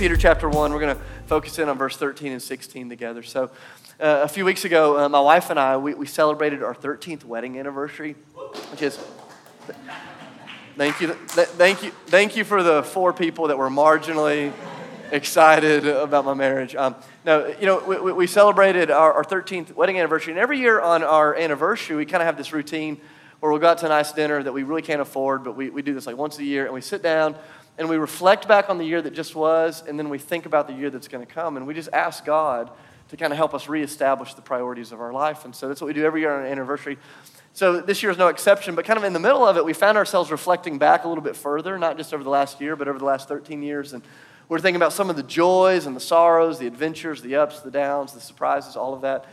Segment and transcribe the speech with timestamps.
[0.00, 0.72] Peter chapter 1.
[0.72, 3.22] We're going to focus in on verse 13 and 16 together.
[3.22, 3.50] So,
[4.00, 7.22] uh, a few weeks ago, uh, my wife and I, we, we celebrated our 13th
[7.22, 8.16] wedding anniversary,
[8.70, 8.98] which is.
[10.78, 14.54] Thank you, th- thank you, thank you for the four people that were marginally
[15.12, 16.74] excited about my marriage.
[16.74, 16.94] Um,
[17.26, 21.34] you know, we, we celebrated our, our 13th wedding anniversary, and every year on our
[21.34, 22.98] anniversary, we kind of have this routine
[23.40, 25.68] where we'll go out to a nice dinner that we really can't afford, but we,
[25.68, 27.34] we do this like once a year, and we sit down
[27.78, 30.66] and we reflect back on the year that just was, and then we think about
[30.66, 32.70] the year that's going to come, and we just ask God
[33.08, 35.44] to kind of help us reestablish the priorities of our life.
[35.44, 36.96] And so that's what we do every year on our anniversary.
[37.52, 39.72] So this year is no exception, but kind of in the middle of it, we
[39.72, 42.86] found ourselves reflecting back a little bit further, not just over the last year, but
[42.86, 43.92] over the last 13 years.
[43.92, 44.04] And
[44.48, 47.70] we're thinking about some of the joys and the sorrows, the adventures, the ups, the
[47.70, 49.26] downs, the surprises, all of that.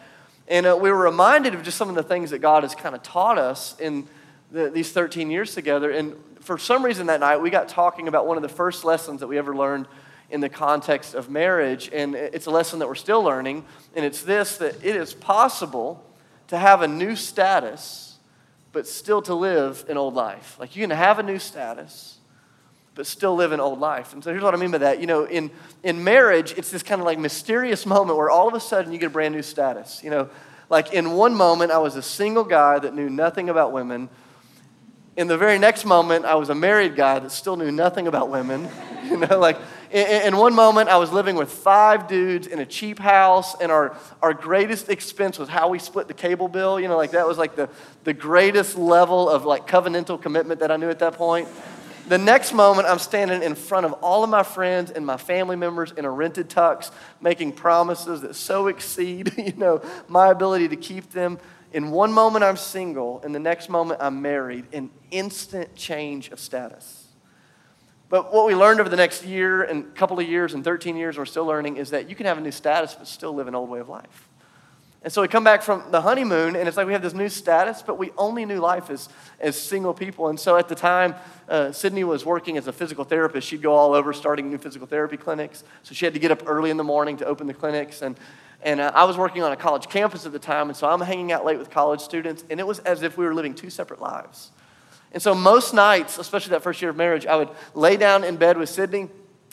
[0.48, 2.96] And uh, we were reminded of just some of the things that God has kind
[2.96, 4.08] of taught us in
[4.52, 5.92] the, these 13 years together.
[5.92, 9.20] And for some reason that night, we got talking about one of the first lessons
[9.20, 9.88] that we ever learned
[10.30, 11.90] in the context of marriage.
[11.94, 13.66] And it's a lesson that we're still learning.
[13.96, 16.04] And it's this that it is possible
[16.48, 18.18] to have a new status,
[18.72, 20.58] but still to live an old life.
[20.60, 22.18] Like you can have a new status,
[22.96, 24.14] but still live an old life.
[24.14, 25.00] And so here's what I mean by that.
[25.00, 25.52] You know, in,
[25.84, 29.00] in marriage, it's this kind of like mysterious moment where all of a sudden you
[29.00, 30.04] get a brand new status.
[30.04, 30.30] You know,
[30.70, 34.10] like in one moment, I was a single guy that knew nothing about women
[35.18, 38.30] in the very next moment, I was a married guy that still knew nothing about
[38.30, 38.70] women.
[39.08, 39.58] You know, like
[39.90, 43.96] in, one moment, I was living with five dudes in a cheap house, and our,
[44.22, 46.78] our greatest expense was how we split the cable bill.
[46.78, 47.70] You know, like that was like the,
[48.04, 51.48] the greatest level of like covenantal commitment that I knew at that point.
[52.10, 55.56] The next moment, I'm standing in front of all of my friends and my family
[55.56, 60.76] members in a rented tux, making promises that so exceed, you know, my ability to
[60.76, 61.40] keep them.
[61.74, 64.66] In one moment, I'm single, and the next moment, I'm married.
[64.72, 67.08] An instant change of status.
[68.10, 71.18] But what we learned over the next year and couple of years and 13 years,
[71.18, 73.56] we're still learning, is that you can have a new status but still live an
[73.56, 74.30] old way of life.
[75.04, 77.30] And so we come back from the honeymoon, and it's like we have this new
[77.30, 79.10] status, but we only knew life as,
[79.40, 80.30] as single people.
[80.30, 81.16] And so at the time,
[81.48, 83.48] uh, Sydney was working as a physical therapist.
[83.48, 85.64] She'd go all over starting new physical therapy clinics.
[85.84, 88.02] So she had to get up early in the morning to open the clinics.
[88.02, 88.18] And
[88.64, 91.02] and uh, I was working on a college campus at the time, and so I'm
[91.02, 93.70] hanging out late with college students, and it was as if we were living two
[93.70, 94.52] separate lives.
[95.12, 98.36] And so most nights, especially that first year of marriage, I would lay down in
[98.36, 99.10] bed with Sydney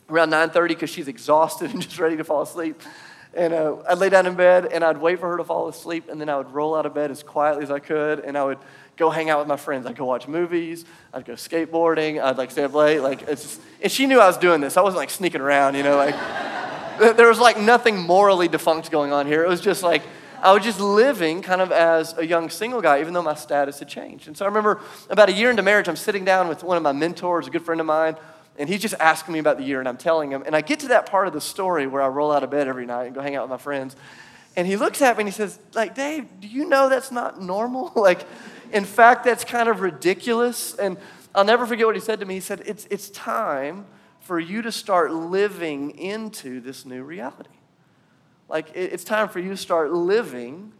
[0.08, 2.80] around 9:30 because she's exhausted and just ready to fall asleep.
[3.34, 6.08] And uh, I'd lay down in bed and I'd wait for her to fall asleep,
[6.08, 8.44] and then I would roll out of bed as quietly as I could, and I
[8.44, 8.58] would
[8.96, 9.86] go hang out with my friends.
[9.86, 10.84] I'd go watch movies.
[11.12, 12.22] I'd go skateboarding.
[12.22, 13.00] I'd like stay up late.
[13.00, 14.76] Like it's just, and she knew I was doing this.
[14.76, 16.14] I wasn't like sneaking around, you know, like.
[16.98, 19.44] There was like nothing morally defunct going on here.
[19.44, 20.02] It was just like,
[20.40, 23.78] I was just living kind of as a young single guy, even though my status
[23.78, 24.28] had changed.
[24.28, 26.82] And so I remember about a year into marriage, I'm sitting down with one of
[26.82, 28.16] my mentors, a good friend of mine,
[28.58, 30.42] and he's just asking me about the year, and I'm telling him.
[30.44, 32.68] And I get to that part of the story where I roll out of bed
[32.68, 33.96] every night and go hang out with my friends.
[34.54, 37.40] And he looks at me and he says, like, Dave, do you know that's not
[37.40, 37.92] normal?
[37.96, 38.26] like,
[38.70, 40.74] in fact, that's kind of ridiculous.
[40.74, 40.96] And
[41.34, 42.34] I'll never forget what he said to me.
[42.34, 43.86] He said, it's, it's time
[44.24, 47.50] for you to start living into this new reality.
[48.48, 50.72] Like, it's time for you to start living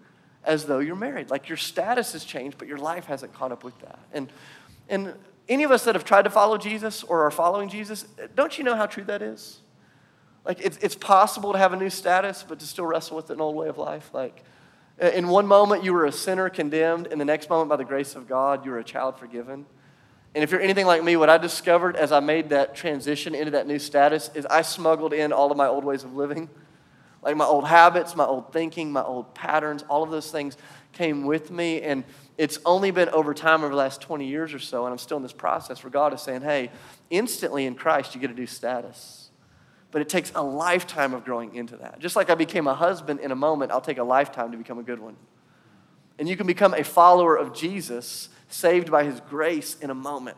[0.44, 1.30] as though you're married.
[1.30, 3.98] Like, your status has changed, but your life hasn't caught up with that.
[4.12, 4.30] And,
[4.88, 5.14] and
[5.48, 8.64] any of us that have tried to follow Jesus or are following Jesus, don't you
[8.64, 9.60] know how true that is?
[10.44, 13.40] Like, it's, it's possible to have a new status, but to still wrestle with an
[13.40, 14.10] old way of life.
[14.12, 14.42] Like,
[15.00, 18.14] in one moment, you were a sinner condemned, in the next moment, by the grace
[18.14, 19.66] of God, you were a child forgiven.
[20.34, 23.52] And if you're anything like me, what I discovered as I made that transition into
[23.52, 26.48] that new status is I smuggled in all of my old ways of living.
[27.22, 30.56] Like my old habits, my old thinking, my old patterns, all of those things
[30.92, 31.80] came with me.
[31.82, 32.04] And
[32.36, 35.16] it's only been over time, over the last 20 years or so, and I'm still
[35.16, 36.70] in this process where God is saying, hey,
[37.10, 39.30] instantly in Christ, you get a new status.
[39.92, 42.00] But it takes a lifetime of growing into that.
[42.00, 44.78] Just like I became a husband in a moment, I'll take a lifetime to become
[44.78, 45.16] a good one.
[46.18, 50.36] And you can become a follower of Jesus saved by his grace in a moment.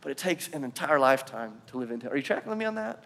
[0.00, 2.10] But it takes an entire lifetime to live into.
[2.10, 3.04] Are you tracking with me on that?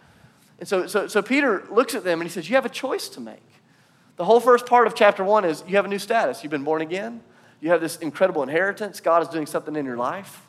[0.58, 3.08] And so, so, so Peter looks at them and he says, You have a choice
[3.10, 3.42] to make.
[4.16, 6.42] The whole first part of chapter one is you have a new status.
[6.42, 7.20] You've been born again.
[7.60, 9.00] You have this incredible inheritance.
[9.00, 10.46] God is doing something in your life.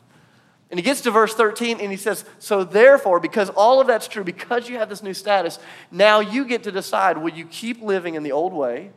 [0.70, 4.08] And he gets to verse 13 and he says, So therefore, because all of that's
[4.08, 5.58] true, because you have this new status,
[5.90, 8.92] now you get to decide will you keep living in the old way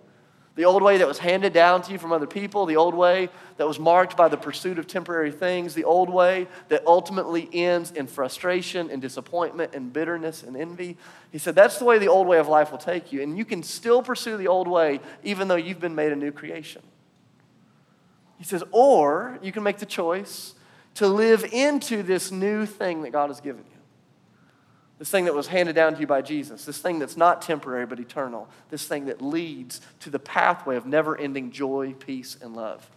[0.55, 3.29] the old way that was handed down to you from other people, the old way
[3.55, 7.91] that was marked by the pursuit of temporary things, the old way that ultimately ends
[7.91, 10.97] in frustration and disappointment and bitterness and envy.
[11.31, 13.21] He said, That's the way the old way of life will take you.
[13.21, 16.33] And you can still pursue the old way even though you've been made a new
[16.33, 16.81] creation.
[18.37, 20.55] He says, Or you can make the choice
[20.95, 23.80] to live into this new thing that God has given you.
[25.01, 27.87] This thing that was handed down to you by Jesus, this thing that's not temporary
[27.87, 32.55] but eternal, this thing that leads to the pathway of never ending joy, peace, and
[32.55, 32.87] love.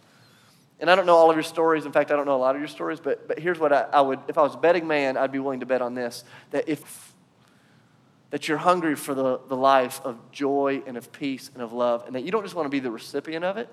[0.79, 1.83] And I don't know all of your stories.
[1.83, 3.87] In fact, I don't know a lot of your stories, but, but here's what I,
[3.91, 6.23] I would, if I was a betting man, I'd be willing to bet on this
[6.51, 7.11] that if
[8.29, 12.05] that you're hungry for the, the life of joy and of peace and of love,
[12.05, 13.67] and that you don't just want to be the recipient of it,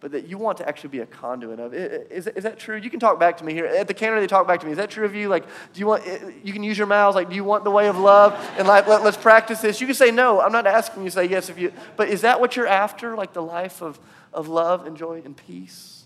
[0.00, 1.74] but that you want to actually be a conduit of.
[1.74, 2.76] Is, is that true?
[2.76, 3.66] You can talk back to me here.
[3.66, 4.72] At the canter, they talk back to me.
[4.72, 5.28] Is that true of you?
[5.28, 7.70] Like, do you want, eh, you can use your mouths, like, do you want the
[7.70, 8.32] way of love?
[8.56, 9.80] And like, let, let's practice this.
[9.80, 10.40] You can say no.
[10.40, 13.16] I'm not asking you to say yes if you, but is that what you're after?
[13.16, 13.98] Like the life of,
[14.32, 16.04] of love and joy and peace?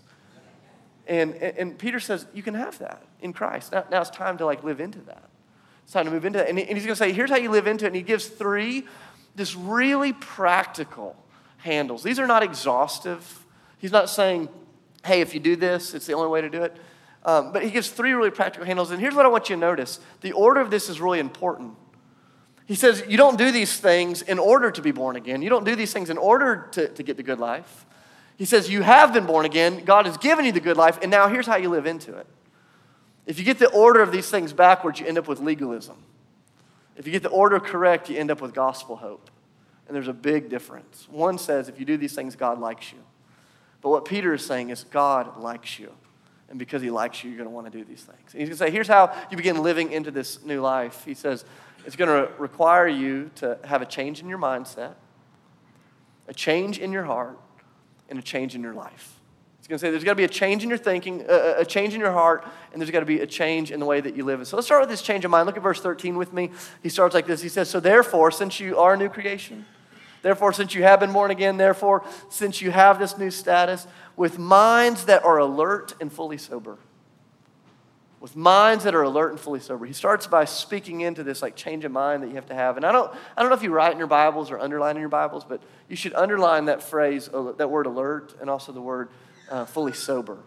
[1.05, 3.73] And, and Peter says, you can have that in Christ.
[3.73, 5.29] Now, now it's time to like live into that.
[5.83, 6.49] It's time to move into that.
[6.49, 7.89] And, he's going to say, here's how you live into it.
[7.89, 8.85] And he gives three
[9.35, 11.15] just really practical
[11.57, 12.03] handles.
[12.03, 13.42] These are not exhaustive.
[13.83, 14.47] He's not saying,
[15.05, 16.73] hey, if you do this, it's the only way to do it.
[17.25, 18.91] Um, but he gives three really practical handles.
[18.91, 21.75] And here's what I want you to notice the order of this is really important.
[22.65, 25.41] He says, You don't do these things in order to be born again.
[25.41, 27.85] You don't do these things in order to, to get the good life.
[28.37, 29.83] He says, You have been born again.
[29.83, 32.27] God has given you the good life, and now here's how you live into it.
[33.25, 35.97] If you get the order of these things backwards, you end up with legalism.
[36.95, 39.29] If you get the order correct, you end up with gospel hope.
[39.87, 41.05] And there's a big difference.
[41.09, 42.99] One says, if you do these things, God likes you.
[43.83, 45.91] But what Peter is saying is, God likes you.
[46.49, 48.31] And because he likes you, you're going to want to do these things.
[48.31, 51.03] And he's going to say, here's how you begin living into this new life.
[51.03, 51.45] He says,
[51.85, 54.93] it's going to require you to have a change in your mindset,
[56.27, 57.37] a change in your heart,
[58.09, 59.19] and a change in your life.
[59.59, 61.93] It's going to say there's got to be a change in your thinking, a, change
[61.93, 64.25] in your heart, and there's got to be a change in the way that you
[64.25, 64.45] live.
[64.47, 65.45] So let's start with this change of mind.
[65.45, 66.51] Look at verse 13 with me.
[66.81, 67.41] He starts like this.
[67.41, 69.65] He says, So therefore, since you are a new creation,
[70.23, 73.85] therefore, since you have been born again, therefore, since you have this new status,
[74.15, 76.79] with minds that are alert and fully sober
[78.23, 79.85] with minds that are alert and fully sober.
[79.85, 82.77] He starts by speaking into this like change of mind that you have to have.
[82.77, 85.01] And I don't, I don't know if you write in your Bibles or underline in
[85.01, 87.27] your Bibles, but you should underline that phrase,
[87.57, 89.09] that word alert, and also the word
[89.51, 90.37] uh, fully sober.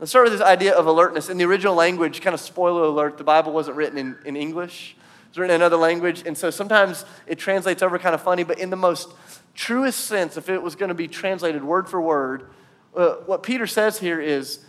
[0.00, 1.30] Let's start with this idea of alertness.
[1.30, 4.94] In the original language, kind of spoiler alert, the Bible wasn't written in, in English.
[5.32, 8.58] It's written in another language, and so sometimes it translates over kind of funny, but
[8.58, 9.08] in the most
[9.54, 12.50] truest sense, if it was going to be translated word for word,
[12.94, 14.62] uh, what Peter says here is,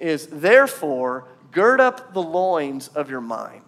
[0.00, 3.62] is therefore gird up the loins of your mind.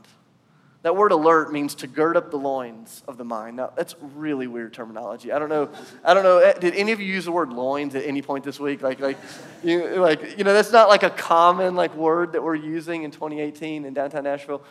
[0.83, 3.59] That word alert means to gird up the loins of the mind.
[3.59, 5.31] Now, that's really weird terminology.
[5.31, 5.71] I don't know.
[6.03, 6.38] I don't know.
[6.38, 8.83] Eh, did any of you use the word loins at any point this week?
[8.83, 9.17] Like, like,
[9.62, 13.12] you, like, you know, that's not like a common like word that we're using in
[13.12, 14.65] 2018 in downtown Nashville.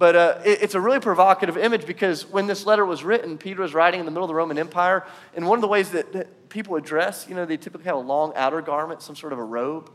[0.00, 3.60] But uh, it, it's a really provocative image because when this letter was written, Peter
[3.60, 6.14] was writing in the middle of the Roman Empire, and one of the ways that,
[6.14, 9.34] that people would dress, you know, they typically have a long outer garment, some sort
[9.34, 9.92] of a robe.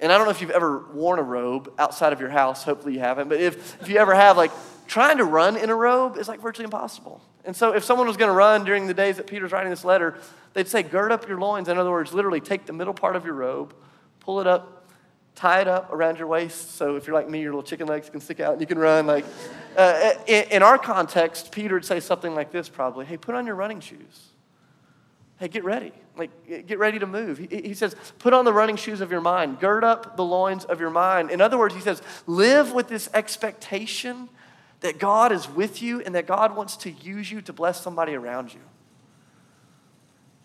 [0.00, 2.64] And I don't know if you've ever worn a robe outside of your house.
[2.64, 3.28] Hopefully you haven't.
[3.28, 4.50] But if, if you ever have, like,
[4.88, 7.22] trying to run in a robe is like virtually impossible.
[7.44, 9.84] And so if someone was going to run during the days that Peter's writing this
[9.84, 10.18] letter,
[10.54, 11.68] they'd say, gird up your loins.
[11.68, 13.76] In other words, literally take the middle part of your robe,
[14.18, 14.75] pull it up,
[15.36, 16.74] tie it up around your waist.
[16.74, 18.78] So if you're like me, your little chicken legs can stick out and you can
[18.78, 19.06] run.
[19.06, 19.24] Like,
[19.76, 23.46] uh, in, in our context, Peter would say something like this probably Hey, put on
[23.46, 24.30] your running shoes.
[25.38, 25.92] Hey, get ready.
[26.16, 27.36] Like, get ready to move.
[27.36, 30.64] He, he, says, put on the running shoes of your mind, gird up the loins
[30.64, 31.30] of your mind.
[31.30, 34.30] In other words, he says, live with this expectation
[34.80, 38.14] that God is with you and that God wants to use you to bless somebody
[38.14, 38.60] around you.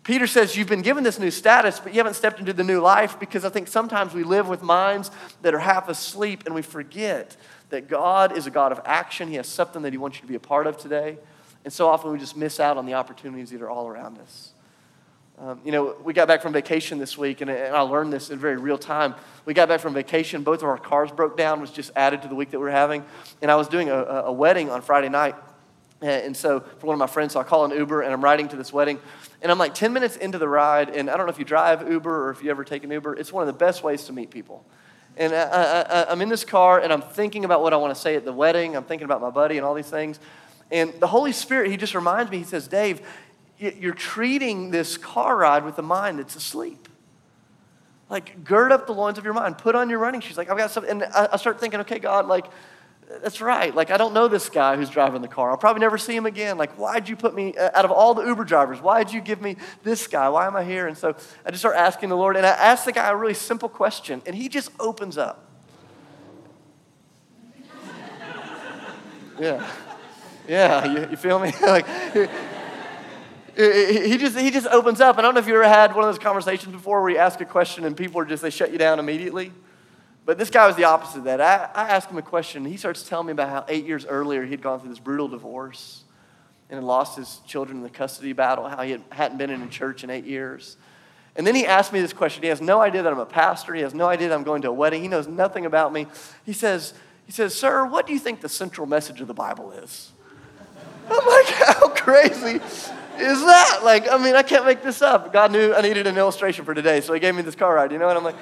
[0.04, 2.80] Peter says, You've been given this new status, but you haven't stepped into the new
[2.80, 5.10] life because I think sometimes we live with minds
[5.42, 7.36] that are half asleep and we forget
[7.70, 9.28] that God is a God of action.
[9.28, 11.18] He has something that He wants you to be a part of today.
[11.64, 14.52] And so often we just miss out on the opportunities that are all around us.
[15.38, 18.30] Um, you know, we got back from vacation this week, and, and, I learned this
[18.30, 19.14] in very real time.
[19.44, 22.28] We got back from vacation, both of our cars broke down, was just added to
[22.28, 23.04] the week that we were having.
[23.40, 25.34] And I was doing a, a wedding on Friday night.
[26.02, 28.22] Eh, and so, for one of my friends, so I call an Uber and I'm
[28.22, 28.98] riding to this wedding.
[29.40, 31.88] And I'm like 10 minutes into the ride, and I don't know if you drive
[31.88, 34.12] Uber or if you ever take an Uber, it's one of the best ways to
[34.12, 34.64] meet people.
[35.16, 38.16] And I, am in this car, and I'm thinking about what I want to say
[38.16, 38.76] at the wedding.
[38.76, 40.18] I'm thinking about my buddy and all these things.
[40.70, 43.02] And the Holy Spirit, He just reminds me, He says, Dave,
[43.58, 46.88] you're treating this car ride with a mind that's asleep.
[48.08, 49.58] Like, gird up the loins of your mind.
[49.58, 50.36] Put on your running shoes.
[50.36, 51.02] Like, I've got something.
[51.02, 52.46] And I, start thinking, okay, God, like,
[53.20, 53.74] that's right.
[53.74, 55.50] Like, I don't know this guy who's driving the car.
[55.50, 56.56] I'll probably never see him again.
[56.56, 59.42] Like, why'd you put me, uh, out of all the Uber drivers, why'd you give
[59.42, 60.28] me this guy?
[60.28, 60.86] Why am I here?
[60.86, 61.14] And so
[61.44, 62.36] I just start asking the Lord.
[62.36, 65.48] And I ask the guy a really simple question, and he just opens up.
[69.38, 69.66] Yeah.
[70.48, 71.52] Yeah, you, you feel me?
[71.62, 71.86] like,
[73.56, 75.18] he just, he just opens up.
[75.18, 77.40] I don't know if you ever had one of those conversations before where you ask
[77.40, 79.52] a question and people are just, they shut you down immediately.
[80.24, 81.40] But this guy was the opposite of that.
[81.40, 84.44] I, I asked him a question, he starts telling me about how eight years earlier
[84.44, 86.04] he'd gone through this brutal divorce
[86.70, 89.62] and had lost his children in the custody battle, how he had, hadn't been in
[89.62, 90.76] a church in eight years.
[91.34, 92.42] And then he asked me this question.
[92.42, 93.74] He has no idea that I'm a pastor.
[93.74, 95.02] He has no idea that I'm going to a wedding.
[95.02, 96.06] He knows nothing about me.
[96.44, 96.94] He says,
[97.26, 100.12] he says, Sir, what do you think the central message of the Bible is?
[101.10, 102.60] I'm like, how crazy
[103.18, 103.80] is that?
[103.82, 105.32] Like, I mean, I can't make this up.
[105.32, 107.92] God knew I needed an illustration for today, so he gave me this car ride,
[107.92, 108.08] you know?
[108.08, 108.36] And I'm like,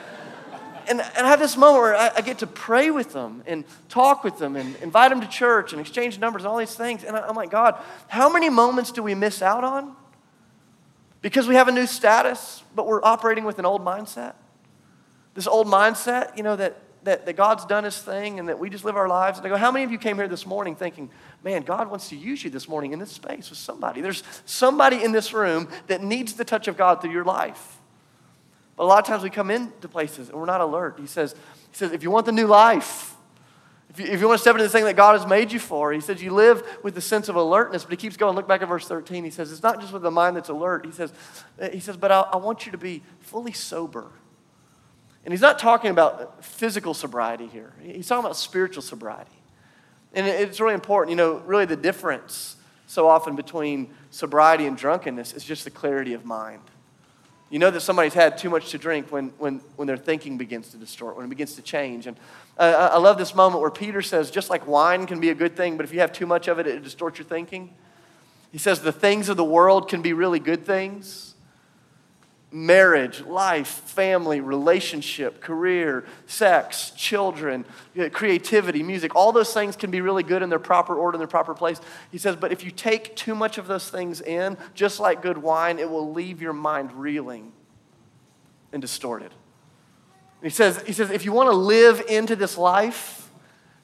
[0.90, 3.64] and, and I have this moment where I, I, get to pray with them and
[3.88, 7.04] talk with them and invite them to church and exchange numbers and all these things.
[7.04, 9.94] And I, I'm like, God, how many moments do we miss out on?
[11.22, 14.34] Because we have a new status, but we're operating with an old mindset.
[15.34, 18.68] This old mindset, you know, that, that, that God's done his thing and that we
[18.68, 19.38] just live our lives.
[19.38, 21.08] And I go, how many of you came here this morning thinking,
[21.44, 24.00] man, God wants to use you this morning in this space with somebody?
[24.00, 27.79] There's somebody in this room that needs the touch of God through your life.
[28.76, 30.96] But a lot of times we come into places and we're not alert.
[30.98, 31.34] He says,
[31.70, 33.14] he says if you want the new life,
[33.90, 35.58] if you, if you want to step into the thing that God has made you
[35.58, 37.82] for, he says you live with the sense of alertness.
[37.82, 38.36] But he keeps going.
[38.36, 39.24] Look back at verse 13.
[39.24, 40.86] He says it's not just with the mind that's alert.
[40.86, 41.12] He says,
[41.72, 44.12] he says but I, I want you to be fully sober.
[45.24, 47.72] And he's not talking about physical sobriety here.
[47.82, 49.30] He's talking about spiritual sobriety.
[50.14, 51.10] And it's really important.
[51.10, 56.14] You know, really the difference so often between sobriety and drunkenness is just the clarity
[56.14, 56.62] of mind.
[57.50, 60.70] You know that somebody's had too much to drink when, when, when their thinking begins
[60.70, 62.06] to distort, when it begins to change.
[62.06, 62.16] And
[62.56, 65.56] uh, I love this moment where Peter says, just like wine can be a good
[65.56, 67.74] thing, but if you have too much of it, it distorts your thinking.
[68.52, 71.29] He says the things of the world can be really good things
[72.52, 77.64] marriage, life, family, relationship, career, sex, children,
[77.98, 81.20] uh, creativity, music, all those things can be really good in their proper order, in
[81.20, 81.80] their proper place.
[82.10, 85.38] He says, but if you take too much of those things in, just like good
[85.38, 87.52] wine, it will leave your mind reeling
[88.72, 89.32] and distorted.
[90.42, 93.30] He says, he says, if you want to live into this life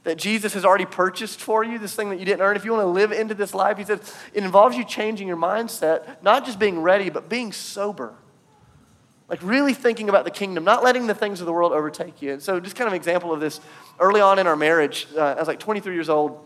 [0.02, 2.72] that Jesus has already purchased for you, this thing that you didn't earn, if you
[2.72, 6.44] want to live into this life, he says, it involves you changing your mindset, not
[6.44, 8.14] just being ready, but being sober
[9.28, 12.32] like really thinking about the kingdom, not letting the things of the world overtake you.
[12.32, 13.60] And so, just kind of an example of this
[13.98, 16.44] early on in our marriage, uh, I was like 23 years old,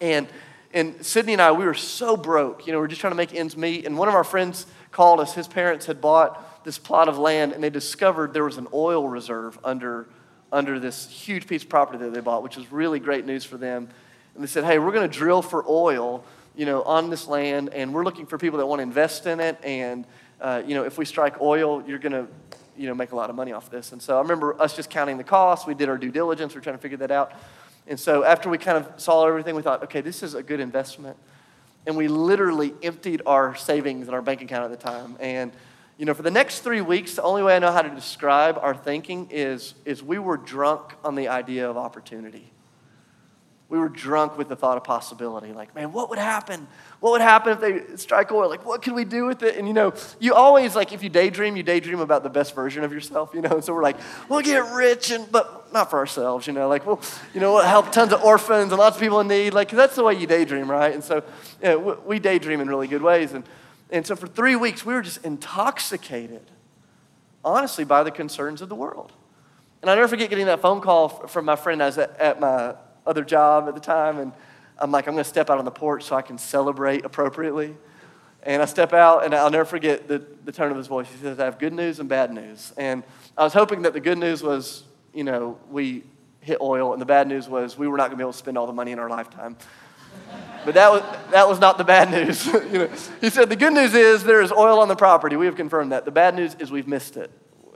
[0.00, 0.28] and,
[0.74, 2.66] and Sydney and I, we were so broke.
[2.66, 3.86] You know, we are just trying to make ends meet.
[3.86, 5.34] And one of our friends called us.
[5.34, 9.08] His parents had bought this plot of land, and they discovered there was an oil
[9.08, 10.08] reserve under,
[10.52, 13.56] under this huge piece of property that they bought, which was really great news for
[13.56, 13.88] them.
[14.34, 17.70] And they said, hey, we're going to drill for oil, you know, on this land,
[17.70, 19.58] and we're looking for people that want to invest in it.
[19.62, 20.06] And
[20.40, 22.26] uh, you know, if we strike oil, you're going to,
[22.76, 23.92] you know, make a lot of money off this.
[23.92, 25.66] And so I remember us just counting the costs.
[25.66, 26.54] We did our due diligence.
[26.54, 27.32] We are trying to figure that out.
[27.86, 30.60] And so after we kind of saw everything, we thought, okay, this is a good
[30.60, 31.16] investment.
[31.86, 35.16] And we literally emptied our savings in our bank account at the time.
[35.20, 35.52] And,
[35.96, 38.58] you know, for the next three weeks, the only way I know how to describe
[38.58, 42.52] our thinking is, is we were drunk on the idea of opportunity
[43.70, 45.52] we were drunk with the thought of possibility.
[45.52, 46.66] Like, man, what would happen?
[47.00, 48.48] What would happen if they strike oil?
[48.48, 49.56] Like, what could we do with it?
[49.56, 52.82] And you know, you always like if you daydream, you daydream about the best version
[52.82, 53.34] of yourself.
[53.34, 53.98] You know, and so we're like,
[54.28, 56.46] we'll get rich, and but not for ourselves.
[56.46, 57.00] You know, like we'll,
[57.34, 59.52] you know, we'll help tons of orphans and lots of people in need.
[59.52, 60.94] Like that's the way you daydream, right?
[60.94, 61.22] And so
[61.62, 63.34] you know, we daydream in really good ways.
[63.34, 63.44] And
[63.90, 66.50] and so for three weeks, we were just intoxicated,
[67.44, 69.12] honestly, by the concerns of the world.
[69.82, 71.82] And I never forget getting that phone call from my friend.
[71.82, 72.74] I was at, at my
[73.08, 74.32] other job at the time, and
[74.78, 77.76] I'm like, I'm going to step out on the porch so I can celebrate appropriately.
[78.44, 81.08] And I step out, and I'll never forget the, the tone of his voice.
[81.10, 82.72] He says, I have good news and bad news.
[82.76, 83.02] And
[83.36, 86.04] I was hoping that the good news was, you know, we
[86.40, 88.38] hit oil, and the bad news was we were not going to be able to
[88.38, 89.56] spend all the money in our lifetime.
[90.64, 92.46] But that was, that was not the bad news.
[92.46, 95.36] you know, he said, The good news is there is oil on the property.
[95.36, 96.04] We have confirmed that.
[96.04, 97.30] The bad news is we've missed it.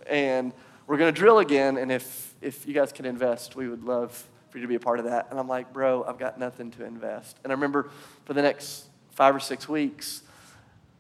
[0.06, 0.52] And
[0.86, 4.28] we're going to drill again, and if, if you guys can invest, we would love
[4.52, 5.28] for you to be a part of that.
[5.30, 7.38] And I'm like, bro, I've got nothing to invest.
[7.42, 7.90] And I remember
[8.26, 10.22] for the next five or six weeks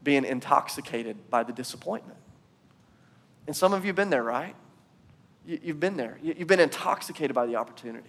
[0.02, 2.18] being intoxicated by the disappointment.
[3.46, 4.56] And some of you have been there, right?
[5.44, 6.18] You've been there.
[6.22, 8.08] You've been intoxicated by the opportunity.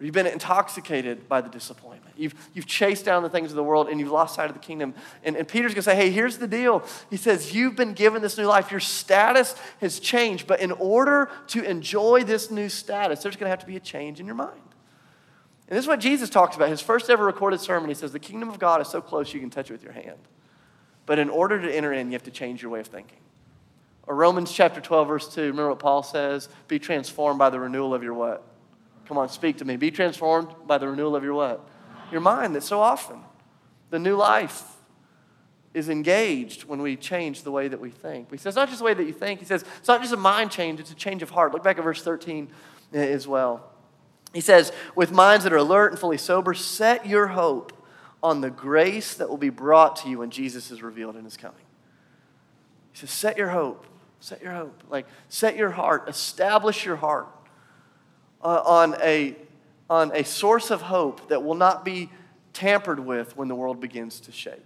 [0.00, 2.16] You've been intoxicated by the disappointment.
[2.16, 4.60] You've, you've chased down the things of the world and you've lost sight of the
[4.60, 4.92] kingdom.
[5.22, 6.84] And, and Peter's going to say, hey, here's the deal.
[7.10, 8.72] He says, You've been given this new life.
[8.72, 10.48] Your status has changed.
[10.48, 13.80] But in order to enjoy this new status, there's going to have to be a
[13.80, 14.60] change in your mind.
[15.68, 16.68] And this is what Jesus talks about.
[16.68, 19.40] His first ever recorded sermon, he says, The kingdom of God is so close you
[19.40, 20.18] can touch it with your hand.
[21.06, 23.18] But in order to enter in, you have to change your way of thinking.
[24.06, 26.48] Or Romans chapter 12, verse 2, remember what Paul says?
[26.68, 28.42] Be transformed by the renewal of your what?
[29.06, 29.76] Come on, speak to me.
[29.76, 31.68] Be transformed by the renewal of your what?
[32.10, 33.20] Your mind that so often
[33.90, 34.62] the new life
[35.72, 38.30] is engaged when we change the way that we think.
[38.30, 39.40] He says, it's not just the way that you think.
[39.40, 41.52] He says, it's not just a mind change, it's a change of heart.
[41.52, 42.48] Look back at verse 13.
[42.94, 43.70] as well.
[44.32, 47.72] He says, with minds that are alert and fully sober, set your hope
[48.22, 51.36] on the grace that will be brought to you when Jesus is revealed in his
[51.36, 51.56] coming.
[52.92, 53.86] He says, set your hope.
[54.20, 54.82] Set your hope.
[54.88, 56.08] Like, set your heart.
[56.08, 57.28] Establish your heart
[58.44, 59.34] uh, on, a,
[59.90, 62.10] on a source of hope that will not be
[62.52, 64.60] tampered with when the world begins to shake.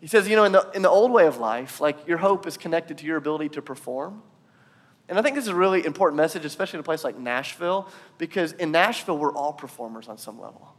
[0.00, 2.46] He says, you know, in the, in the old way of life, like your hope
[2.46, 4.22] is connected to your ability to perform.
[5.08, 7.88] And I think this is a really important message, especially in a place like Nashville,
[8.16, 10.74] because in Nashville, we're all performers on some level.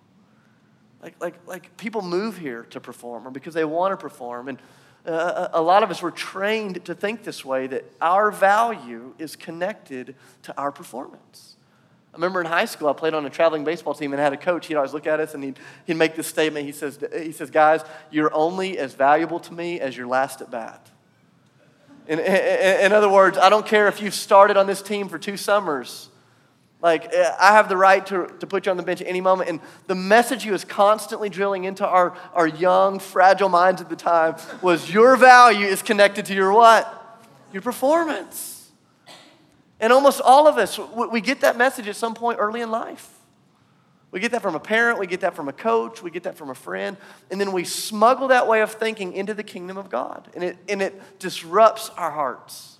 [1.03, 4.47] Like, like, like people move here to perform or because they want to perform.
[4.47, 4.57] And
[5.05, 9.35] uh, a lot of us were trained to think this way that our value is
[9.35, 11.57] connected to our performance.
[12.13, 14.37] I remember in high school, I played on a traveling baseball team and had a
[14.37, 14.67] coach.
[14.67, 16.65] He'd always look at us and he'd, he'd make this statement.
[16.65, 20.51] He says, he says, Guys, you're only as valuable to me as your last at
[20.51, 20.89] bat.
[22.07, 25.17] In, in, in, other words, I don't care if you've started on this team for
[25.17, 26.09] two summers.
[26.81, 29.49] Like, I have the right to, to put you on the bench at any moment.
[29.49, 33.95] And the message he was constantly drilling into our, our young, fragile minds at the
[33.95, 36.97] time was your value is connected to your what?
[37.53, 38.60] Your performance.
[39.81, 40.79] And almost all of us,
[41.11, 43.09] we get that message at some point early in life.
[44.11, 46.37] We get that from a parent, we get that from a coach, we get that
[46.37, 46.97] from a friend,
[47.31, 50.57] and then we smuggle that way of thinking into the kingdom of God, and it,
[50.67, 52.77] and it disrupts our hearts.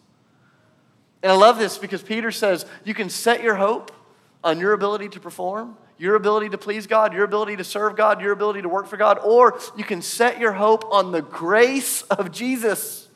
[1.24, 3.94] And I love this because Peter says you can set your hope
[4.44, 8.22] on your ability to perform, your ability to please God, your ability to serve God,
[8.22, 12.02] your ability to work for God, or you can set your hope on the grace
[12.04, 13.08] of Jesus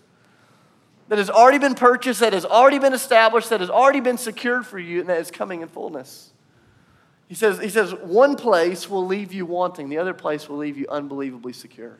[1.07, 4.65] that has already been purchased, that has already been established, that has already been secured
[4.65, 6.31] for you, and that is coming in fullness.
[7.27, 10.77] He says, he says, one place will leave you wanting, the other place will leave
[10.77, 11.97] you unbelievably secure.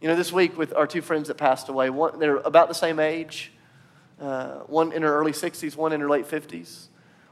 [0.00, 2.74] You know, this week with our two friends that passed away, one, they're about the
[2.74, 3.52] same age,
[4.20, 6.86] uh, one in her early 60s, one in her late 50s.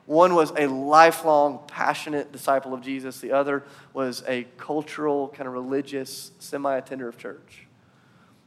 [0.06, 5.52] One was a lifelong, passionate disciple of Jesus, the other was a cultural, kind of
[5.52, 7.65] religious, semi attender of church.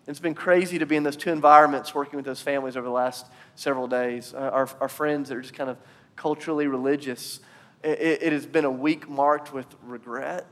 [0.10, 2.92] It's been crazy to be in those two environments working with those families over the
[2.92, 4.34] last several days.
[4.34, 5.78] Uh, our, our friends that are just kind of
[6.16, 7.40] culturally religious
[7.84, 10.48] it, it has been a week marked with regret.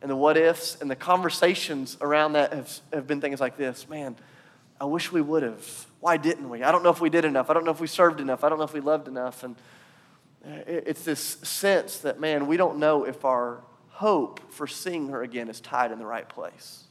[0.00, 3.86] And the what ifs and the conversations around that have, have been things like this
[3.86, 4.16] man
[4.80, 5.86] i wish we would have.
[6.00, 6.62] Why didn't we?
[6.62, 7.50] I don't know if we did enough.
[7.50, 8.44] I don't know if we served enough.
[8.44, 9.44] I don't know if we loved enough.
[9.44, 9.56] And
[10.66, 15.50] it's this sense that man we don't know if our hope for seeing her again
[15.50, 16.83] is tied in the right place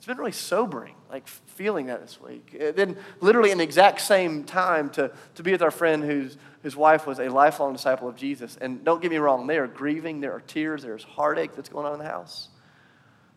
[0.00, 2.56] it's been really sobering, like feeling that this week.
[2.58, 6.38] And then, literally, in the exact same time, to, to be with our friend whose,
[6.62, 8.56] whose wife was a lifelong disciple of Jesus.
[8.62, 11.84] And don't get me wrong, they are grieving, there are tears, there's heartache that's going
[11.84, 12.48] on in the house.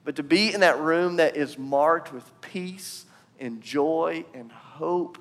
[0.05, 3.07] But to be in that room that is marked with peace
[3.41, 5.17] and joy and hope.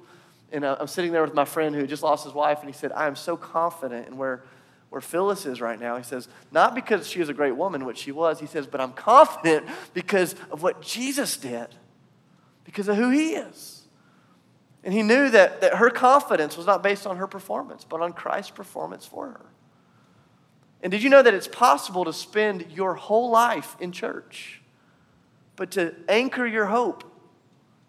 [0.53, 2.73] And uh, I'm sitting there with my friend who just lost his wife, and he
[2.73, 4.45] said, I am so confident in where
[4.93, 5.97] where Phyllis is right now.
[5.97, 8.79] He says, not because she is a great woman, which she was, he says, but
[8.79, 11.69] I'm confident because of what Jesus did,
[12.65, 13.87] because of who he is.
[14.85, 18.13] And he knew that, that her confidence was not based on her performance, but on
[18.13, 19.47] Christ's performance for her.
[20.83, 24.61] And did you know that it's possible to spend your whole life in church,
[25.57, 27.03] but to anchor your hope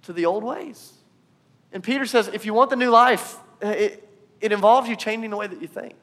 [0.03, 0.93] to the old ways?
[1.73, 4.07] And Peter says, if you want the new life, it,
[4.39, 5.95] it involves you changing the way that you think.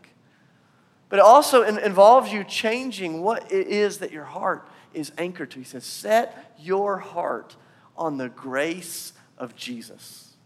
[1.10, 5.58] But it also involves you changing what it is that your heart is anchored to.
[5.58, 7.56] He says, Set your heart
[7.96, 10.36] on the grace of Jesus.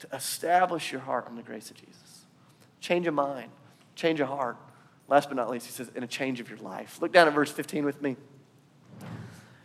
[0.00, 2.24] To establish your heart on the grace of Jesus.
[2.80, 3.50] Change of mind,
[3.94, 4.56] change of heart.
[5.06, 7.00] Last but not least, he says, in a change of your life.
[7.00, 8.16] Look down at verse 15 with me.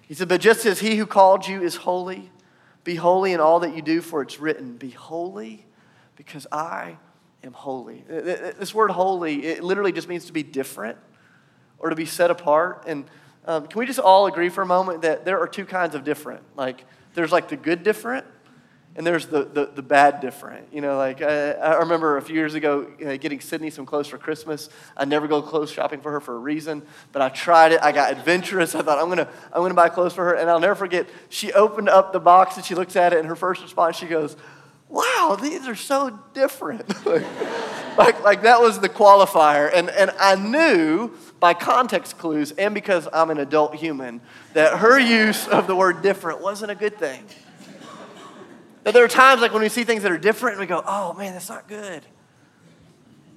[0.02, 2.30] He said, But just as he who called you is holy,
[2.84, 5.66] be holy in all that you do, for it's written, Be holy
[6.16, 6.98] because I
[7.44, 8.04] am holy.
[8.08, 10.98] This word holy, it literally just means to be different
[11.80, 12.84] or to be set apart.
[12.88, 13.06] And
[13.46, 16.04] um, can we just all agree for a moment that there are two kinds of
[16.04, 16.44] different?
[16.56, 18.26] Like, there's like the good different,
[18.96, 20.72] and there's the, the, the bad different.
[20.72, 24.08] You know, like I, I remember a few years ago uh, getting Sydney some clothes
[24.08, 24.70] for Christmas.
[24.96, 27.82] I never go clothes shopping for her for a reason, but I tried it.
[27.82, 28.76] I got adventurous.
[28.76, 31.10] I thought I'm gonna I'm gonna buy clothes for her, and I'll never forget.
[31.30, 34.06] She opened up the box and she looks at it, and her first response she
[34.06, 34.38] goes,
[34.94, 36.88] wow, these are so different.
[37.98, 39.70] like, like, that was the qualifier.
[39.74, 44.22] And, and I knew by context clues and because I'm an adult human
[44.54, 47.26] that her use of the word different wasn't a good thing.
[48.84, 50.84] That there are times like when we see things that are different and we go,
[50.86, 52.04] oh man, that's not good.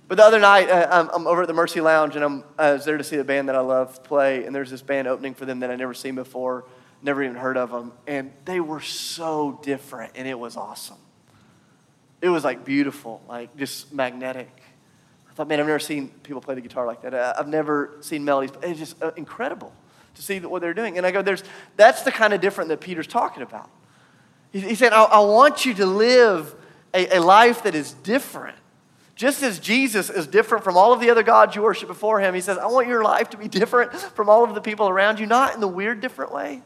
[0.09, 2.75] But the other night, uh, I'm, I'm, over at the Mercy Lounge and I'm, I
[2.75, 5.35] was there to see the band that I love play, and there's this band opening
[5.35, 6.65] for them that I'd never seen before,
[7.03, 10.99] never even heard of them, and they were so different, and it was awesome.
[12.21, 14.51] It was like beautiful, like just magnetic.
[15.31, 17.15] I thought, man, I've never seen people play the guitar like that.
[17.39, 18.57] I've never seen melodies.
[18.63, 19.73] It's just uh, incredible
[20.15, 20.97] to see what they're doing.
[20.97, 21.45] And I go, there's,
[21.77, 23.71] that's the kind of different that Peter's talking about.
[24.51, 26.55] He, said, I, I, want you to live
[26.95, 28.57] a, a life that is different.
[29.15, 32.35] Just as Jesus is different from all of the other gods you worship before him,
[32.35, 35.19] he says, I want your life to be different from all of the people around
[35.19, 36.63] you, not in the weird, different way,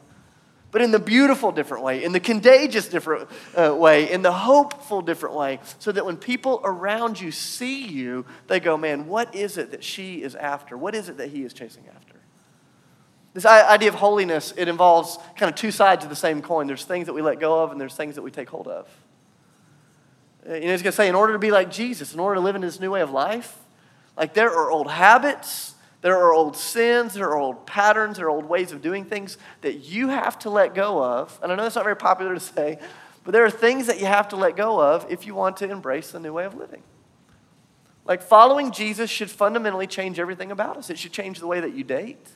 [0.73, 5.03] but in the beautiful, different way, in the contagious, different uh, way, in the hopeful,
[5.03, 9.59] different way, so that when people around you see you, they go, Man, what is
[9.59, 10.77] it that she is after?
[10.77, 12.15] What is it that he is chasing after?
[13.33, 16.67] This idea of holiness, it involves kind of two sides of the same coin.
[16.67, 18.89] There's things that we let go of, and there's things that we take hold of.
[20.49, 22.37] Uh, you know, he's going to say, in order to be like Jesus, in order
[22.37, 23.57] to live in this new way of life,
[24.17, 25.70] like there are old habits,
[26.03, 29.37] there are old sins, there are old patterns, there are old ways of doing things
[29.61, 31.39] that you have to let go of.
[31.43, 32.79] And I know that's not very popular to say,
[33.25, 35.71] but there are things that you have to let go of if you want to
[35.71, 36.83] embrace the new way of living.
[38.07, 40.89] Like following Jesus should fundamentally change everything about us.
[40.89, 42.27] It should change the way that you date.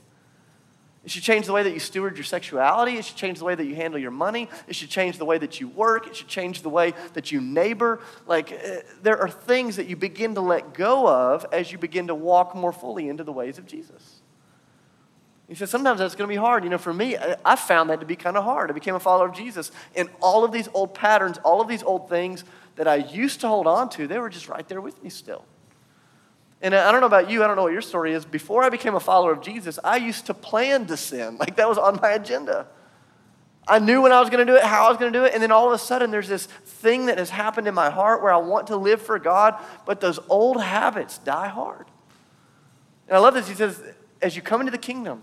[1.05, 2.97] It should change the way that you steward your sexuality.
[2.97, 4.49] It should change the way that you handle your money.
[4.67, 6.07] It should change the way that you work.
[6.07, 8.01] It should change the way that you neighbor.
[8.27, 12.07] Like, uh, there are things that you begin to let go of as you begin
[12.07, 14.23] to walk more fully into the ways of Jesus.
[15.47, 16.65] He said, sometimes that's going to be hard.
[16.65, 18.71] You know, for me, I found that to be kind of hard.
[18.71, 21.83] I became a follower of Jesus, and all of these old patterns, all of these
[21.83, 22.45] old things
[22.77, 25.45] that I used to hold on to, they were just right there with me still.
[26.63, 28.25] And I don't know about you, I don't know what your story is.
[28.25, 31.37] Before I became a follower of Jesus, I used to plan to sin.
[31.45, 32.67] Like that was on my agenda.
[33.67, 35.25] I knew when I was going to do it, how I was going to do
[35.25, 37.89] it, and then all of a sudden there's this thing that has happened in my
[37.89, 41.87] heart where I want to live for God, but those old habits die hard.
[43.09, 43.49] And I love this.
[43.49, 43.83] He says,
[44.21, 45.23] as you come into the kingdom,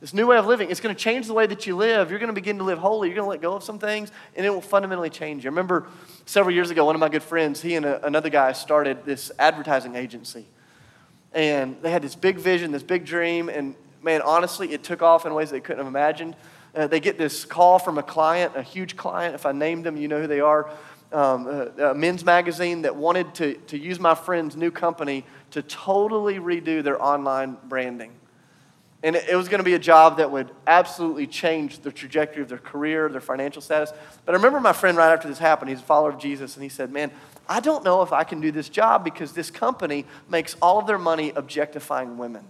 [0.00, 2.08] this new way of living, it's going to change the way that you live.
[2.10, 3.08] You're going to begin to live holy.
[3.08, 5.48] You're going to let go of some things, and it will fundamentally change you.
[5.48, 5.88] I remember
[6.24, 9.30] several years ago, one of my good friends, he and a, another guy started this
[9.38, 10.46] advertising agency.
[11.32, 15.26] And they had this big vision, this big dream, and man, honestly, it took off
[15.26, 16.34] in ways they couldn't have imagined.
[16.74, 19.34] Uh, they get this call from a client, a huge client.
[19.34, 20.70] If I name them, you know who they are.
[21.12, 25.62] Um, a, a men's magazine that wanted to, to use my friend's new company to
[25.62, 28.12] totally redo their online branding.
[29.02, 32.50] And it was going to be a job that would absolutely change the trajectory of
[32.50, 33.92] their career, their financial status.
[34.26, 36.62] But I remember my friend right after this happened, he's a follower of Jesus, and
[36.62, 37.10] he said, Man,
[37.48, 40.86] I don't know if I can do this job because this company makes all of
[40.86, 42.44] their money objectifying women.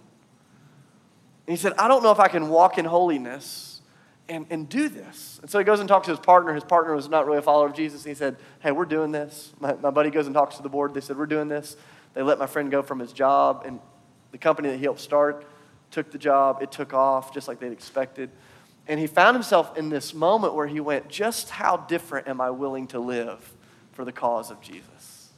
[1.47, 3.81] And he said, I don't know if I can walk in holiness
[4.29, 5.39] and, and do this.
[5.43, 6.53] And so he goes and talks to his partner.
[6.53, 8.05] His partner was not really a follower of Jesus.
[8.05, 9.53] And he said, Hey, we're doing this.
[9.61, 10.95] My, my buddy goes and talks to the board.
[10.95, 11.77] They said, We're doing this.
[12.15, 13.79] They let my friend go from his job and
[14.33, 15.47] the company that he helped start
[15.91, 18.31] took the job, it took off just like they'd expected.
[18.87, 22.51] And he found himself in this moment where he went, Just how different am I
[22.51, 23.55] willing to live
[23.93, 25.31] for the cause of Jesus?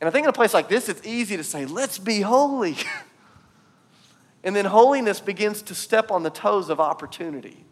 [0.00, 2.76] And I think in a place like this, it's easy to say, Let's be holy.
[4.44, 7.64] and then holiness begins to step on the toes of opportunity.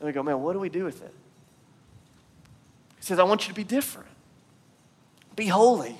[0.00, 1.14] And we go, Man, what do we do with it?
[2.96, 4.08] He says, I want you to be different,
[5.36, 5.98] be holy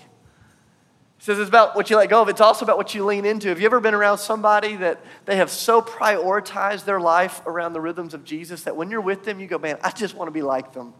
[1.25, 2.29] says it's about what you let go of.
[2.29, 3.49] It's also about what you lean into.
[3.49, 7.81] Have you ever been around somebody that they have so prioritized their life around the
[7.81, 10.33] rhythms of Jesus that when you're with them, you go, man, I just want to
[10.33, 10.93] be like them.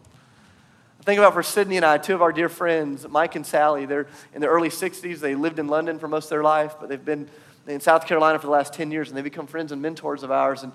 [1.03, 3.85] Think about for Sydney and I, two of our dear friends, Mike and Sally.
[3.85, 5.19] They're in their early 60s.
[5.19, 7.29] They lived in London for most of their life, but they've been
[7.67, 10.31] in South Carolina for the last 10 years, and they've become friends and mentors of
[10.31, 10.63] ours.
[10.63, 10.71] And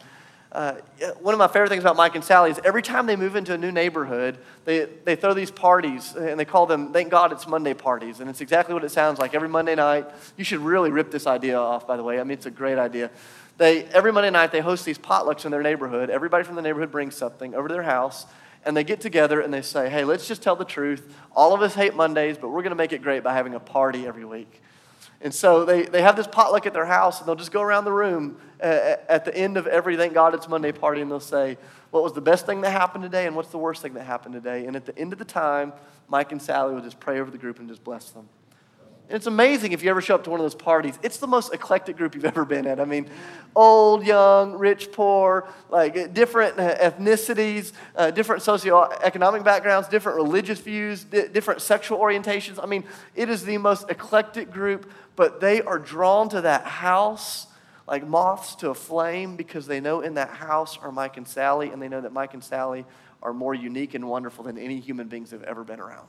[0.53, 0.73] uh,
[1.21, 3.55] one of my favorite things about Mike and Sally is every time they move into
[3.55, 7.47] a new neighborhood, they, they throw these parties and they call them, thank God it's
[7.47, 8.19] Monday parties.
[8.19, 10.07] And it's exactly what it sounds like every Monday night.
[10.37, 12.19] You should really rip this idea off, by the way.
[12.19, 13.11] I mean, it's a great idea.
[13.59, 16.11] They, every Monday night, they host these potlucks in their neighborhood.
[16.11, 18.27] Everybody from the neighborhood brings something over to their house,
[18.65, 21.15] and they get together and they say, hey, let's just tell the truth.
[21.37, 23.61] All of us hate Mondays, but we're going to make it great by having a
[23.61, 24.63] party every week.
[25.21, 27.85] And so they, they have this potluck at their house, and they'll just go around
[27.85, 31.21] the room at, at the end of every Thank God It's Monday party, and they'll
[31.21, 31.59] say,
[31.91, 34.35] What was the best thing that happened today, and what's the worst thing that happened
[34.35, 34.67] today?
[34.67, 35.73] And at the end of the time,
[36.09, 38.29] Mike and Sally will just pray over the group and just bless them.
[39.11, 40.99] And it's amazing if you ever show up to one of those parties.
[41.03, 42.79] It's the most eclectic group you've ever been at.
[42.79, 43.11] I mean,
[43.57, 51.61] old, young, rich, poor, like different ethnicities, uh, different socioeconomic backgrounds, different religious views, different
[51.61, 52.63] sexual orientations.
[52.63, 52.85] I mean,
[53.17, 57.47] it is the most eclectic group but they are drawn to that house
[57.87, 61.69] like moths to a flame because they know in that house are Mike and Sally,
[61.69, 62.87] and they know that Mike and Sally
[63.23, 66.09] are more unique and wonderful than any human beings have ever been around.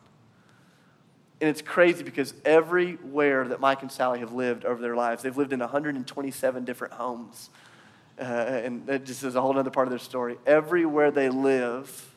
[1.42, 5.36] And it's crazy because everywhere that Mike and Sally have lived over their lives, they've
[5.36, 7.50] lived in 127 different homes.
[8.20, 10.38] Uh, and that just is a whole other part of their story.
[10.46, 12.14] Everywhere they live,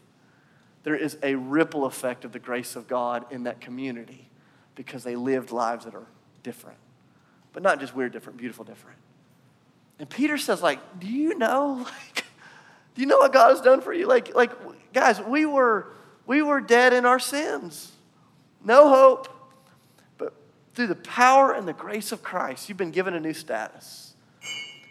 [0.82, 4.28] there is a ripple effect of the grace of God in that community
[4.74, 6.06] because they lived lives that are
[6.42, 6.76] different.
[7.54, 8.98] But not just weird different, beautiful different.
[9.98, 11.86] And Peter says, like, do you know?
[12.14, 12.24] Like,
[12.94, 14.06] do you know what God has done for you?
[14.06, 14.52] Like, like,
[14.92, 15.88] guys, we were
[16.26, 17.90] we were dead in our sins.
[18.64, 19.28] No hope.
[20.18, 20.34] But
[20.74, 24.14] through the power and the grace of Christ, you've been given a new status.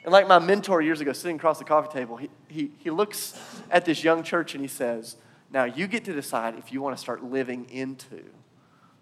[0.03, 3.39] And like my mentor years ago, sitting across the coffee table, he, he, he looks
[3.71, 5.15] at this young church and he says,
[5.51, 8.23] Now you get to decide if you want to start living into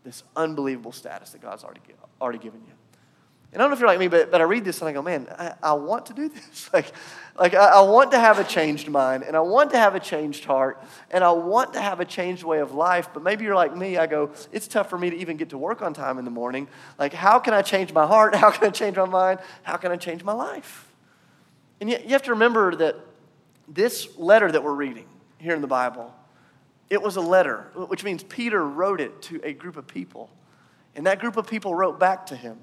[0.03, 1.81] this unbelievable status that God's already,
[2.19, 2.73] already given you.
[3.53, 4.93] And I don't know if you're like me, but, but I read this and I
[4.93, 6.69] go, man, I, I want to do this.
[6.73, 6.93] Like,
[7.37, 9.99] like I, I, want to have a changed mind and I want to have a
[9.99, 13.09] changed heart and I want to have a changed way of life.
[13.13, 13.97] But maybe you're like me.
[13.97, 16.31] I go, it's tough for me to even get to work on time in the
[16.31, 16.69] morning.
[16.97, 18.35] Like, how can I change my heart?
[18.41, 19.39] How can I change my mind?
[19.63, 20.87] How can I change my life?
[21.81, 22.95] And yet, you have to remember that
[23.67, 25.07] this letter that we're reading
[25.39, 26.13] here in the Bible,
[26.89, 30.29] it was a letter, which means Peter wrote it to a group of people.
[30.95, 32.59] And that group of people wrote back to him.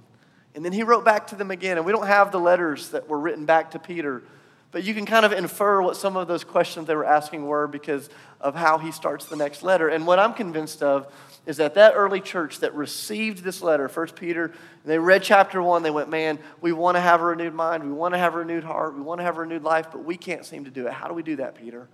[0.55, 1.77] And then he wrote back to them again.
[1.77, 4.23] And we don't have the letters that were written back to Peter,
[4.71, 7.67] but you can kind of infer what some of those questions they were asking were
[7.67, 9.89] because of how he starts the next letter.
[9.89, 11.13] And what I'm convinced of
[11.47, 14.53] is that that early church that received this letter, First Peter,
[14.85, 17.93] they read chapter one, they went, Man, we want to have a renewed mind, we
[17.93, 20.17] want to have a renewed heart, we want to have a renewed life, but we
[20.17, 20.93] can't seem to do it.
[20.93, 21.89] How do we do that, Peter?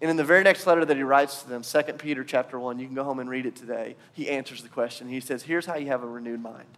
[0.00, 2.78] And in the very next letter that he writes to them, 2 Peter chapter 1,
[2.78, 3.96] you can go home and read it today.
[4.12, 5.08] He answers the question.
[5.08, 6.68] He says, Here's how you have a renewed mind.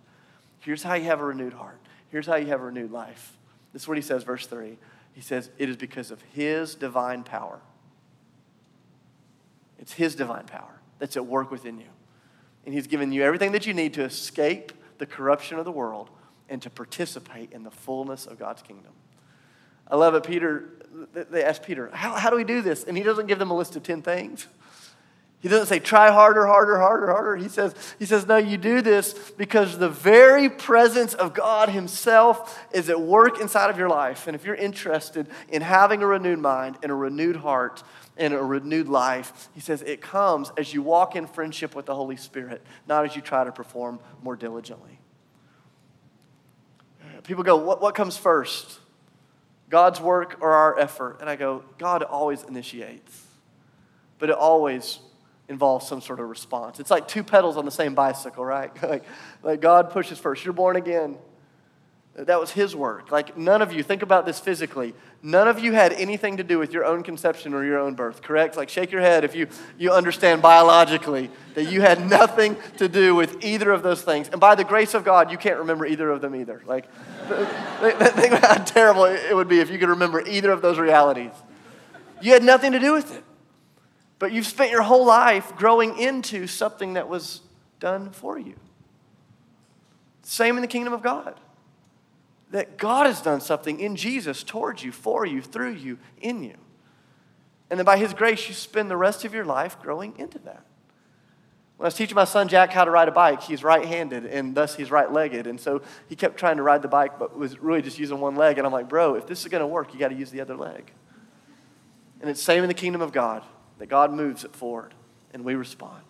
[0.60, 1.80] Here's how you have a renewed heart.
[2.10, 3.36] Here's how you have a renewed life.
[3.72, 4.78] This is what he says, verse 3.
[5.12, 7.60] He says, It is because of his divine power.
[9.78, 11.86] It's his divine power that's at work within you.
[12.64, 16.10] And he's given you everything that you need to escape the corruption of the world
[16.48, 18.92] and to participate in the fullness of God's kingdom.
[19.88, 20.24] I love it.
[20.24, 20.68] Peter,
[21.12, 22.84] they ask Peter, how, how do we do this?
[22.84, 24.46] And he doesn't give them a list of 10 things.
[25.40, 27.36] He doesn't say try harder, harder, harder, harder.
[27.36, 32.62] He says, he says, no, you do this because the very presence of God Himself
[32.72, 34.26] is at work inside of your life.
[34.26, 37.82] And if you're interested in having a renewed mind and a renewed heart
[38.18, 41.94] and a renewed life, he says it comes as you walk in friendship with the
[41.94, 44.98] Holy Spirit, not as you try to perform more diligently.
[47.22, 48.78] People go, what, what comes first?
[49.70, 51.18] God's work or our effort?
[51.20, 53.24] And I go, God always initiates,
[54.18, 54.98] but it always
[55.50, 56.78] involves some sort of response.
[56.78, 58.70] It's like two pedals on the same bicycle, right?
[58.88, 59.04] like,
[59.42, 60.44] like God pushes first.
[60.44, 61.18] You're born again.
[62.14, 63.10] That was his work.
[63.10, 64.94] Like none of you, think about this physically.
[65.22, 68.22] None of you had anything to do with your own conception or your own birth,
[68.22, 68.56] correct?
[68.56, 73.14] Like shake your head if you, you understand biologically that you had nothing to do
[73.14, 74.28] with either of those things.
[74.28, 76.62] And by the grace of God, you can't remember either of them either.
[76.64, 76.88] Like
[77.28, 81.32] think about how terrible it would be if you could remember either of those realities.
[82.20, 83.24] You had nothing to do with it.
[84.20, 87.40] But you've spent your whole life growing into something that was
[87.80, 88.54] done for you.
[90.22, 91.40] Same in the kingdom of God.
[92.50, 96.56] That God has done something in Jesus towards you, for you, through you, in you.
[97.70, 100.66] And then by His grace, you spend the rest of your life growing into that.
[101.78, 104.26] When I was teaching my son Jack how to ride a bike, he's right handed
[104.26, 105.46] and thus he's right legged.
[105.46, 105.80] And so
[106.10, 108.58] he kept trying to ride the bike, but was really just using one leg.
[108.58, 110.42] And I'm like, bro, if this is going to work, you got to use the
[110.42, 110.92] other leg.
[112.20, 113.42] And it's same in the kingdom of God
[113.80, 114.94] that God moves it forward
[115.32, 116.02] and we respond.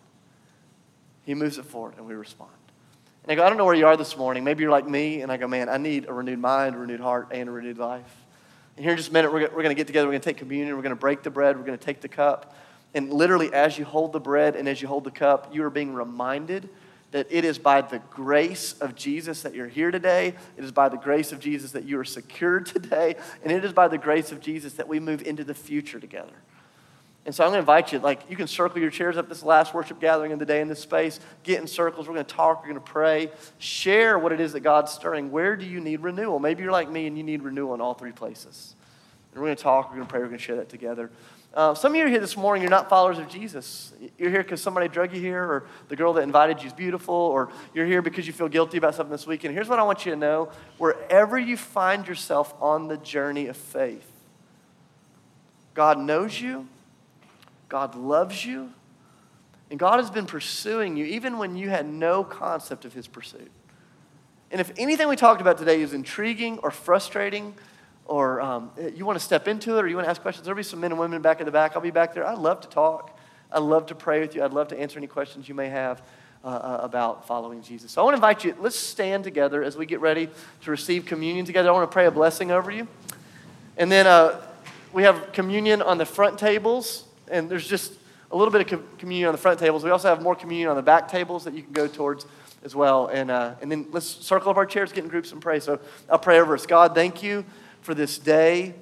[1.25, 2.51] He moves it forward and we respond.
[3.23, 4.43] And I go, I don't know where you are this morning.
[4.43, 7.01] Maybe you're like me, and I go, man, I need a renewed mind, a renewed
[7.01, 8.25] heart, and a renewed life.
[8.77, 10.29] And here in just a minute, we're, we're going to get together, we're going to
[10.31, 12.57] take communion, we're going to break the bread, we're going to take the cup.
[12.95, 15.71] And literally, as you hold the bread and as you hold the cup, you are
[15.71, 16.69] being reminded
[17.13, 20.35] that it is by the grace of Jesus that you're here today.
[20.57, 23.17] It is by the grace of Jesus that you are secured today.
[23.45, 26.33] And it is by the grace of Jesus that we move into the future together.
[27.27, 29.43] And so I'm going to invite you, like, you can circle your chairs up this
[29.43, 31.21] last worship gathering of the day in this space.
[31.43, 32.09] Get in circles.
[32.09, 32.63] We're going to talk.
[32.63, 33.31] We're going to pray.
[33.59, 35.31] Share what it is that God's stirring.
[35.31, 36.39] Where do you need renewal?
[36.39, 38.75] Maybe you're like me and you need renewal in all three places.
[39.33, 39.91] And we're going to talk.
[39.91, 40.21] We're going to pray.
[40.21, 41.11] We're going to share that together.
[41.53, 43.93] Uh, some of you are here this morning, you're not followers of Jesus.
[44.17, 47.13] You're here because somebody drug you here, or the girl that invited you is beautiful,
[47.13, 49.53] or you're here because you feel guilty about something this weekend.
[49.53, 53.57] Here's what I want you to know wherever you find yourself on the journey of
[53.57, 54.09] faith,
[55.75, 56.69] God knows you.
[57.71, 58.71] God loves you,
[59.71, 63.51] and God has been pursuing you even when you had no concept of his pursuit.
[64.51, 67.55] And if anything we talked about today is intriguing or frustrating,
[68.05, 70.57] or um, you want to step into it or you want to ask questions, there'll
[70.57, 71.77] be some men and women back in the back.
[71.77, 72.27] I'll be back there.
[72.27, 73.17] I'd love to talk.
[73.53, 74.43] I'd love to pray with you.
[74.43, 76.03] I'd love to answer any questions you may have
[76.45, 77.93] uh, uh, about following Jesus.
[77.93, 80.29] So I want to invite you, let's stand together as we get ready
[80.63, 81.69] to receive communion together.
[81.69, 82.89] I want to pray a blessing over you.
[83.77, 84.41] And then uh,
[84.93, 87.93] we have communion on the front tables and there's just
[88.31, 89.83] a little bit of com- communion on the front tables.
[89.83, 92.27] We also have more communion on the back tables that you can go towards
[92.63, 93.07] as well.
[93.07, 95.61] And, uh, and then let's circle up our chairs, get in groups and pray.
[95.61, 96.67] So I'll pray over us.
[96.67, 97.45] God, thank you
[97.81, 98.75] for this day.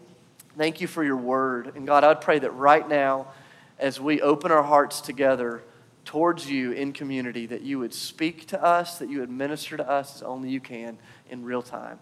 [0.57, 1.73] Thank you for your word.
[1.77, 3.29] And God, I'd pray that right now,
[3.79, 5.63] as we open our hearts together
[6.05, 9.89] towards you in community, that you would speak to us, that you would minister to
[9.89, 10.99] us as only you can
[11.31, 11.99] in real time.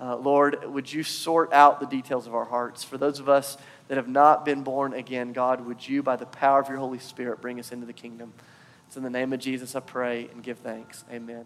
[0.00, 2.84] Uh, Lord, would you sort out the details of our hearts?
[2.84, 6.26] For those of us that have not been born again, God, would you, by the
[6.26, 8.32] power of your Holy Spirit, bring us into the kingdom?
[8.86, 11.04] It's in the name of Jesus I pray and give thanks.
[11.10, 11.44] Amen.